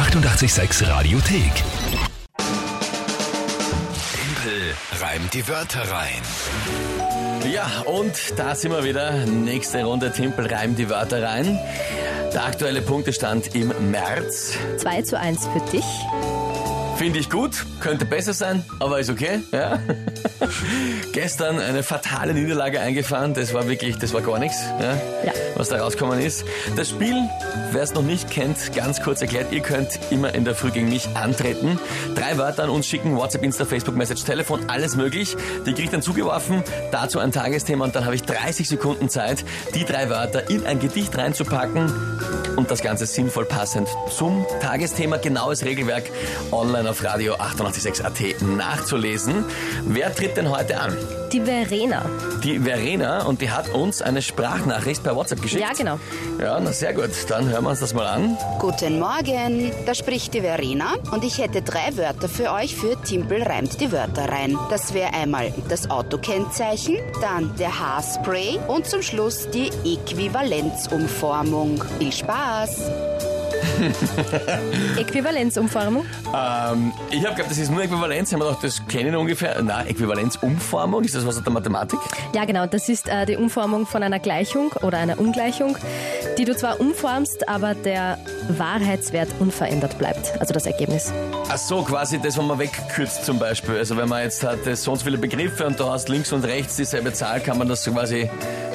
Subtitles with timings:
[0.00, 1.52] 886 Radiothek.
[4.14, 6.22] Tempel reimt die Wörter rein.
[7.52, 9.26] Ja, und da sind wir wieder.
[9.26, 11.58] Nächste Runde Timpel reimt die Wörter rein.
[12.32, 14.54] Der aktuelle Punktestand im März.
[14.78, 15.84] 2 zu 1 für dich.
[17.00, 19.40] Finde ich gut, könnte besser sein, aber ist okay.
[19.52, 19.78] Ja.
[21.14, 24.92] Gestern eine fatale Niederlage eingefahren, das war wirklich, das war gar nichts, ja,
[25.24, 25.32] Ja.
[25.56, 26.44] was da rausgekommen ist.
[26.76, 27.16] Das Spiel,
[27.72, 30.90] wer es noch nicht kennt, ganz kurz erklärt, ihr könnt immer in der Früh gegen
[30.90, 31.78] mich antreten.
[32.14, 35.38] Drei Wörter an uns schicken, WhatsApp, Insta, Facebook, Message, Telefon, alles möglich.
[35.64, 39.42] Die kriegt dann zugeworfen, dazu ein Tagesthema und dann habe ich 30 Sekunden Zeit,
[39.74, 41.90] die drei Wörter in ein Gedicht reinzupacken
[42.56, 45.16] und das Ganze sinnvoll passend zum Tagesthema.
[45.16, 46.04] Genaues Regelwerk
[46.52, 49.44] online auf Radio 886 AT nachzulesen.
[49.84, 50.96] Wer tritt denn heute an?
[51.32, 52.04] Die Verena.
[52.42, 55.62] Die Verena und die hat uns eine Sprachnachricht per WhatsApp geschickt.
[55.62, 55.98] Ja, genau.
[56.40, 57.10] Ja, na sehr gut.
[57.28, 58.36] Dann hören wir uns das mal an.
[58.58, 63.42] Guten Morgen, da spricht die Verena und ich hätte drei Wörter für euch für Timpel
[63.42, 64.58] reimt die Wörter rein.
[64.70, 71.84] Das wäre einmal das Autokennzeichen, dann der Haarspray und zum Schluss die Äquivalenzumformung.
[71.98, 72.39] Viel Spaß!
[74.98, 76.04] Äquivalenzumformung.
[76.34, 78.32] Ähm, ich habe geglaubt, das ist nur Äquivalenz.
[78.32, 79.60] Haben wir gedacht, das kennen ungefähr.
[79.62, 81.98] Na, Äquivalenzumformung, ist das was aus der Mathematik?
[82.34, 82.66] Ja, genau.
[82.66, 85.76] Das ist äh, die Umformung von einer Gleichung oder einer Ungleichung,
[86.38, 88.18] die du zwar umformst, aber der
[88.48, 90.32] Wahrheitswert unverändert bleibt.
[90.40, 91.12] Also das Ergebnis.
[91.48, 93.76] Ach so, quasi das, was man wegkürzt zum Beispiel.
[93.76, 96.44] Also wenn man jetzt hat so und so viele Begriffe und du hast links und
[96.44, 98.30] rechts dieselbe Zahl, kann man das so quasi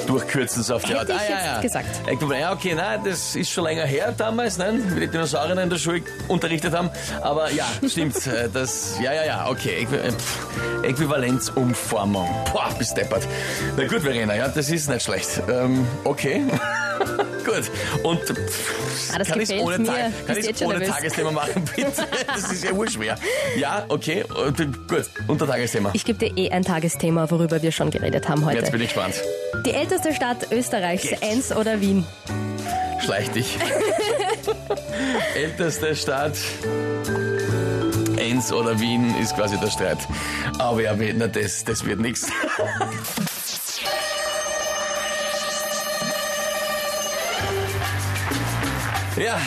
[0.06, 1.22] durchkürzen so auf die Hätte Art.
[1.22, 1.86] ich jetzt gesagt.
[2.06, 5.70] Äquivalent- Ja, okay, nein, das ist schon länger her damals, nein, wie die Dinosaurier in
[5.70, 6.90] der Schule unterrichtet haben.
[7.20, 8.26] Aber ja, stimmt.
[8.26, 9.86] äh, das, ja, ja, ja, okay.
[10.82, 12.28] Äh, Äquivalenzumformung.
[12.52, 13.26] Boah, bist deppert.
[13.76, 15.42] Na gut, Verena, ja, das ist nicht schlecht.
[15.50, 16.42] Ähm, okay.
[17.44, 17.70] gut.
[18.02, 19.84] Und pff, Ah, das kann ich gefällt ohne.
[19.84, 20.84] Tag, kann ich's jetzt ohne.
[20.86, 22.06] Tagesthema machen, bitte?
[22.26, 23.16] Das ist ja urschwer.
[23.56, 25.04] Ja, okay, und, gut.
[25.26, 25.90] Unter Tagesthema.
[25.92, 28.72] Ich gebe dir eh ein Tagesthema, worüber wir schon geredet haben Jetzt heute.
[28.72, 29.14] bin ich gespannt.
[29.64, 31.06] Die älteste Stadt Österreichs.
[31.20, 32.04] Enns oder Wien?
[33.04, 33.58] Schleich dich.
[35.34, 36.36] Älteste Stadt.
[38.16, 39.98] Enns oder Wien ist quasi der Streit.
[40.58, 42.26] Aber ja, das, das wird nichts.
[49.16, 49.40] Ja,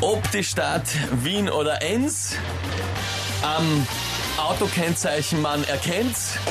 [0.00, 0.84] ob die Stadt
[1.24, 2.36] Wien oder Enns
[3.42, 3.84] am
[4.36, 6.38] Autokennzeichen man erkennt's.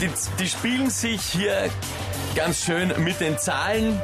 [0.00, 1.68] Die, die spielen sich hier
[2.34, 4.00] ganz schön mit den Zahlen.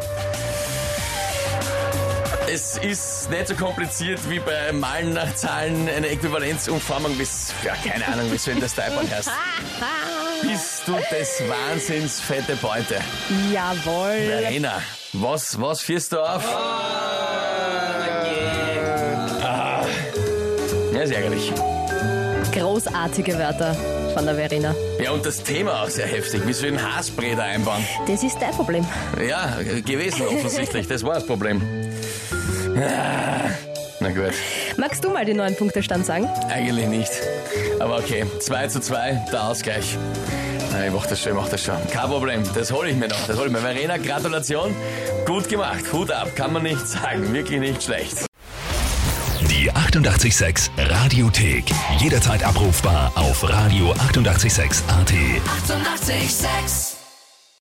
[2.48, 8.06] Es ist nicht so kompliziert wie bei Malen nach Zahlen eine Äquivalenzumformung bis, ja, keine
[8.06, 9.30] Ahnung, so in der Steipern heißt.
[10.42, 13.00] Bist du des Wahnsinns fette Beute?
[13.52, 14.16] Jawohl.
[14.28, 14.80] Verena,
[15.12, 16.44] was, was führst du auf?
[19.42, 19.84] Ah,
[20.92, 21.52] ja, ist ärgerlich.
[22.52, 23.74] Großartige Wörter
[24.14, 24.74] von der Verena.
[25.02, 26.46] Ja, und das Thema auch sehr heftig.
[26.46, 27.84] Wie soll ich ein Haarspray da einbauen?
[28.06, 28.86] Das ist dein Problem.
[29.28, 30.86] Ja, gewesen offensichtlich.
[30.86, 31.60] Das war das Problem.
[32.76, 33.48] Ah,
[34.00, 34.32] Na gut,
[34.76, 36.28] Magst du mal den neuen Punktestand sagen?
[36.50, 37.10] eigentlich nicht.
[37.80, 39.96] Aber okay, 2 zu 2, der Ausgleich.
[40.72, 41.76] Na, ich mach das schon, ich mach das schon.
[41.90, 43.26] Kein Problem, das hole ich mir noch.
[43.26, 43.60] Das hole ich mir.
[43.60, 44.74] Verena, Gratulation.
[45.24, 45.84] Gut gemacht.
[45.92, 47.32] Hut ab, kann man nicht sagen.
[47.32, 48.26] Wirklich nicht schlecht.
[49.50, 51.64] Die 886 Radiothek.
[51.98, 54.00] Jederzeit abrufbar auf radio886.at.
[54.10, 54.82] 886!
[54.88, 56.95] 886